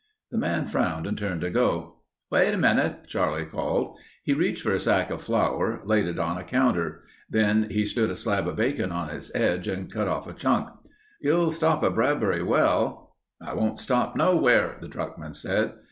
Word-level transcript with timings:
The 0.31 0.37
man 0.39 0.65
frowned 0.65 1.05
and 1.05 1.15
turned 1.15 1.41
to 1.41 1.51
go. 1.51 1.99
"Wait 2.31 2.55
a 2.55 2.57
minute," 2.57 3.01
Charlie 3.05 3.45
called. 3.45 3.99
He 4.23 4.33
reached 4.33 4.63
for 4.63 4.73
a 4.73 4.79
sack 4.79 5.11
of 5.11 5.21
flour, 5.21 5.79
laid 5.83 6.07
it 6.07 6.17
on 6.17 6.39
a 6.39 6.43
counter. 6.43 7.03
Then 7.29 7.67
he 7.69 7.85
stood 7.85 8.09
a 8.09 8.15
slab 8.15 8.47
of 8.47 8.55
bacon 8.55 8.91
on 8.91 9.11
its 9.11 9.29
edge 9.35 9.67
and 9.67 9.93
cut 9.93 10.07
off 10.07 10.25
a 10.25 10.33
chunk. 10.33 10.69
"You'll 11.21 11.51
stop 11.51 11.83
at 11.83 11.93
Bradbury 11.93 12.41
Well—" 12.41 13.15
"I 13.39 13.53
won't 13.53 13.79
stop 13.79 14.15
nowhere," 14.15 14.79
the 14.81 14.89
truckman 14.89 15.35
said. 15.35 15.73